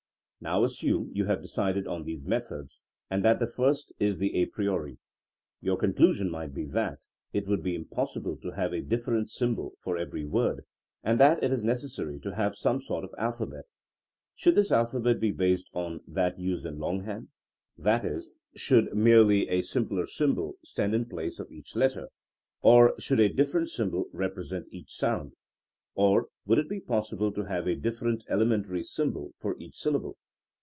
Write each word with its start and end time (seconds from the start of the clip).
Now 0.43 0.63
assume 0.63 1.11
you 1.13 1.25
have 1.25 1.43
decided 1.43 1.85
on 1.85 2.03
these 2.03 2.25
methods 2.25 2.83
and 3.11 3.23
that 3.23 3.37
the 3.37 3.45
first 3.45 3.93
is 3.99 4.17
the 4.17 4.33
a 4.41 4.47
priori. 4.47 4.97
Your 5.61 5.77
conclusion 5.77 6.31
might 6.31 6.51
be 6.51 6.65
that 6.69 7.05
it 7.31 7.45
would 7.47 7.61
be 7.61 7.75
im 7.75 7.85
possible 7.85 8.37
to 8.37 8.49
have 8.55 8.73
a 8.73 8.81
different 8.81 9.29
symbol 9.29 9.73
for 9.77 9.99
every 9.99 10.25
word, 10.25 10.65
and 11.03 11.19
that 11.19 11.43
it 11.43 11.51
is 11.51 11.63
necessary 11.63 12.19
to 12.21 12.33
have 12.33 12.55
some 12.55 12.81
sort 12.81 13.03
of 13.03 13.13
alphabet. 13.19 13.65
Should 14.33 14.55
this 14.55 14.71
alphabet 14.71 15.19
be 15.19 15.29
based 15.29 15.69
on 15.73 16.01
that 16.07 16.39
used 16.39 16.65
in 16.65 16.79
longhand? 16.79 17.27
That 17.77 18.03
is, 18.03 18.31
should 18.55 18.95
merely 18.95 19.47
a 19.47 19.61
simpler 19.61 20.07
symbol 20.07 20.55
stand 20.63 20.95
in 20.95 21.05
place 21.05 21.39
of 21.39 21.51
each 21.51 21.75
letter! 21.75 22.07
Or 22.63 22.99
should 22.99 23.19
a 23.19 23.29
different 23.31 23.69
symbol 23.69 24.05
represent 24.11 24.65
each 24.73 24.91
sound? 24.91 25.33
Or 25.93 26.29
would 26.47 26.57
it 26.57 26.67
be 26.67 26.79
possible 26.79 27.31
to 27.31 27.43
have 27.43 27.67
a 27.67 27.75
dif 27.75 27.99
ferent 27.99 28.23
elementary 28.27 28.81
symbol 28.81 29.35
for 29.37 29.55
each 29.59 29.75
syllable? 29.77 30.17